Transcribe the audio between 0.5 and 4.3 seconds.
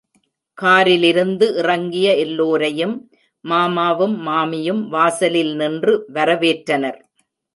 காரிலிருந்து இறங்கிய எல்லோரையும் மாமாவும்,